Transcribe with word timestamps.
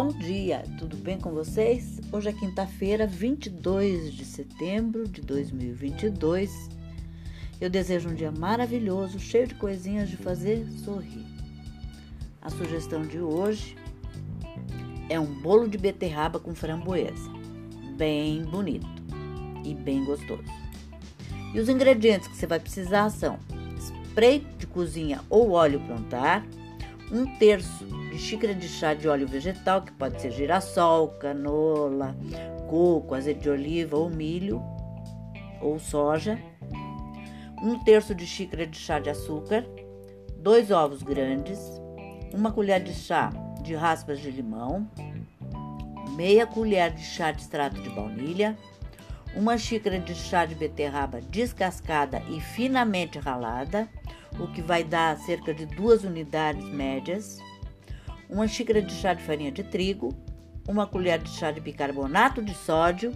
Bom 0.00 0.12
dia, 0.12 0.62
tudo 0.78 0.96
bem 0.96 1.18
com 1.18 1.32
vocês? 1.32 2.00
Hoje 2.12 2.28
é 2.28 2.32
quinta-feira, 2.32 3.04
22 3.04 4.12
de 4.12 4.24
setembro 4.24 5.08
de 5.08 5.20
2022. 5.20 6.68
Eu 7.60 7.68
desejo 7.68 8.08
um 8.08 8.14
dia 8.14 8.30
maravilhoso, 8.30 9.18
cheio 9.18 9.48
de 9.48 9.56
coisinhas 9.56 10.08
de 10.08 10.16
fazer 10.16 10.64
sorrir. 10.84 11.26
A 12.40 12.48
sugestão 12.48 13.02
de 13.02 13.18
hoje 13.18 13.76
é 15.08 15.18
um 15.18 15.26
bolo 15.26 15.68
de 15.68 15.76
beterraba 15.76 16.38
com 16.38 16.54
framboesa, 16.54 17.28
bem 17.96 18.44
bonito 18.44 18.86
e 19.64 19.74
bem 19.74 20.04
gostoso. 20.04 20.44
E 21.52 21.58
os 21.58 21.68
ingredientes 21.68 22.28
que 22.28 22.36
você 22.36 22.46
vai 22.46 22.60
precisar 22.60 23.10
são 23.10 23.36
spray 23.76 24.46
de 24.58 24.66
cozinha 24.68 25.22
ou 25.28 25.50
óleo 25.50 25.80
prontar, 25.80 26.46
um 27.10 27.26
terço 27.36 27.84
xícara 28.18 28.54
de 28.54 28.68
chá 28.68 28.94
de 28.94 29.08
óleo 29.08 29.26
vegetal, 29.26 29.82
que 29.82 29.92
pode 29.92 30.20
ser 30.20 30.30
girassol, 30.32 31.08
canola, 31.08 32.16
coco, 32.68 33.14
azeite 33.14 33.40
de 33.40 33.50
oliva 33.50 33.96
ou 33.96 34.10
milho 34.10 34.62
ou 35.60 35.78
soja, 35.78 36.38
um 37.62 37.78
terço 37.82 38.14
de 38.14 38.26
xícara 38.26 38.66
de 38.66 38.76
chá 38.76 38.98
de 38.98 39.10
açúcar, 39.10 39.64
dois 40.36 40.70
ovos 40.70 41.02
grandes, 41.02 41.58
uma 42.32 42.52
colher 42.52 42.82
de 42.82 42.94
chá 42.94 43.32
de 43.62 43.74
raspas 43.74 44.20
de 44.20 44.30
limão, 44.30 44.88
meia 46.14 46.46
colher 46.46 46.92
de 46.92 47.02
chá 47.02 47.32
de 47.32 47.42
extrato 47.42 47.80
de 47.80 47.90
baunilha, 47.90 48.56
uma 49.34 49.58
xícara 49.58 49.98
de 49.98 50.14
chá 50.14 50.44
de 50.44 50.54
beterraba 50.54 51.20
descascada 51.20 52.22
e 52.28 52.40
finamente 52.40 53.18
ralada, 53.18 53.88
o 54.38 54.46
que 54.48 54.62
vai 54.62 54.84
dar 54.84 55.16
cerca 55.18 55.52
de 55.52 55.66
duas 55.66 56.04
unidades 56.04 56.64
médias, 56.64 57.38
uma 58.28 58.46
xícara 58.46 58.82
de 58.82 58.92
chá 58.92 59.14
de 59.14 59.22
farinha 59.22 59.50
de 59.50 59.62
trigo, 59.62 60.14
uma 60.68 60.86
colher 60.86 61.18
de 61.18 61.30
chá 61.30 61.50
de 61.50 61.60
bicarbonato 61.60 62.42
de 62.42 62.54
sódio, 62.54 63.12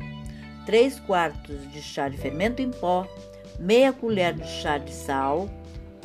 3 0.64 1.00
quartos 1.00 1.70
de 1.70 1.82
chá 1.82 2.08
de 2.08 2.16
fermento 2.16 2.62
em 2.62 2.70
pó, 2.70 3.06
meia 3.58 3.92
colher 3.92 4.32
de 4.32 4.46
chá 4.46 4.78
de 4.78 4.92
sal, 4.92 5.48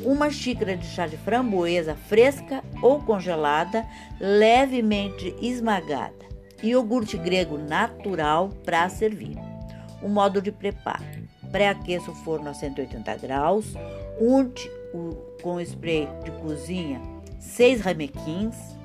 uma 0.04 0.30
xícara 0.30 0.76
de 0.76 0.86
chá 0.86 1.08
de 1.08 1.18
framboesa 1.18 1.96
fresca 1.96 2.64
ou 2.82 3.02
congelada, 3.02 3.86
levemente 4.20 5.36
esmagada, 5.42 6.26
e 6.62 6.70
iogurte 6.70 7.18
grego 7.18 7.58
natural 7.58 8.50
para 8.66 8.88
servir. 8.90 9.38
O 10.02 10.10
modo 10.10 10.42
de 10.42 10.52
preparo: 10.52 11.04
pré-aqueça 11.52 12.12
o 12.12 12.16
forno 12.16 12.50
a 12.50 12.54
180 12.54 13.16
graus, 13.18 13.74
unte 14.20 14.70
o, 14.94 15.16
com 15.42 15.60
spray 15.60 16.08
de 16.24 16.32
cozinha 16.32 17.02
6 17.40 17.82
ramequins 17.82 18.78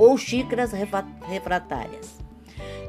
ou 0.00 0.16
xícaras 0.16 0.72
refratárias. 0.72 2.18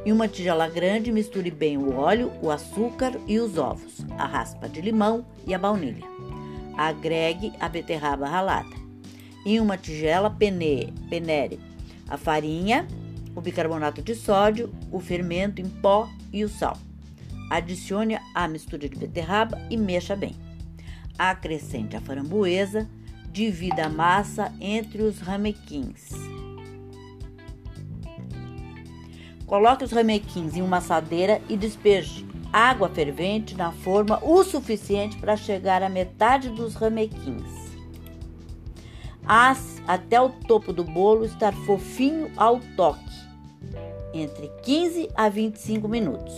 Em 0.06 0.14
uma 0.14 0.30
tigela 0.30 0.70
grande, 0.70 1.12
misture 1.12 1.52
bem 1.52 1.78
o 1.78 1.94
óleo, 1.94 2.31
o 2.42 2.50
açúcar 2.50 3.20
e 3.28 3.38
os 3.38 3.58
ovos, 3.58 4.06
a 4.18 4.26
raspa 4.26 4.70
de 4.70 4.80
limão 4.80 5.26
e 5.45 5.53
a 5.53 5.59
baunilha. 5.59 6.08
Agregue 6.78 7.52
a 7.59 7.68
beterraba 7.68 8.30
ralada. 8.30 8.73
Em 9.45 9.59
uma 9.59 9.78
tigela, 9.78 10.30
pene, 10.30 10.94
penere 11.09 11.59
a 12.08 12.16
farinha, 12.16 12.88
o 13.36 13.42
bicarbonato 13.42 14.02
de 14.02 14.16
sódio, 14.16 14.73
o 14.90 15.02
fermento 15.02 15.62
em 15.62 15.68
pó 15.68 16.09
e 16.31 16.46
o 16.46 16.50
sal. 16.50 16.78
Adicione 17.50 18.18
a 18.34 18.48
mistura 18.48 18.88
de 18.88 18.96
beterraba 18.96 19.62
e 19.70 19.75
mexa 19.75 20.16
bem. 20.16 20.34
Acrescente 21.20 21.98
a 21.98 22.02
framboesa, 22.02 22.90
divida 23.34 23.88
a 23.88 23.90
massa 23.90 24.50
entre 24.62 25.02
os 25.02 25.20
ramequins. 25.20 26.09
Coloque 29.52 29.84
os 29.84 29.92
ramequins 29.92 30.56
em 30.56 30.62
uma 30.62 30.78
assadeira 30.78 31.42
e 31.50 31.58
despeje 31.58 32.25
água 32.53 32.88
fervente 32.88 33.53
na 33.53 33.74
forma 33.74 34.18
o 34.24 34.46
suficiente 34.46 35.18
para 35.18 35.36
chegar 35.36 35.84
à 35.84 35.90
metade 35.90 36.50
dos 36.52 36.74
ramequins. 36.74 37.75
Asse 39.28 39.84
até 39.86 40.22
o 40.22 40.30
topo 40.30 40.72
do 40.72 40.86
bolo 40.86 41.25
estar 41.25 41.53
fofinho 41.66 42.31
ao 42.38 42.62
toque, 42.78 43.14
entre 44.14 44.48
15 44.64 45.09
a 45.16 45.28
25 45.28 45.86
minutos. 45.86 46.34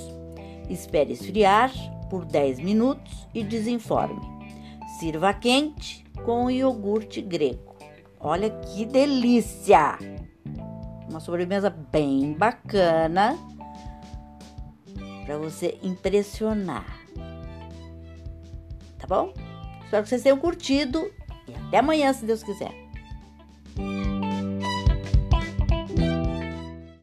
Espere 0.67 1.13
esfriar 1.13 1.71
por 2.09 2.25
10 2.25 2.61
minutos 2.61 3.27
e 3.31 3.43
desenforme. 3.43 4.21
Sirva 4.97 5.35
quente 5.35 6.03
com 6.25 6.49
iogurte 6.49 7.21
grego. 7.21 7.75
Olha 8.19 8.49
que 8.49 8.87
delícia! 8.87 9.99
Uma 11.13 11.19
sobremesa 11.19 11.69
bem 11.69 12.33
bacana 12.33 13.37
para 15.27 15.37
você 15.37 15.77
impressionar. 15.83 16.87
Tá 18.97 19.05
bom? 19.07 19.31
Espero 19.83 20.01
que 20.01 20.09
vocês 20.09 20.23
tenham 20.23 20.39
curtido 20.39 21.13
e 21.47 21.53
até 21.53 21.77
amanhã, 21.77 22.11
se 22.13 22.25
Deus 22.25 22.41
quiser. 22.41 22.82